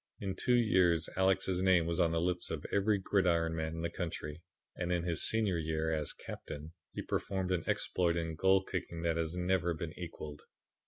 [0.19, 3.89] In two years Alex's name was on the lips of every gridiron man in the
[3.91, 4.41] country,
[4.75, 9.17] and in his senior year, as captain, he performed an exploit in goal kicking that
[9.17, 10.41] has never been equalled.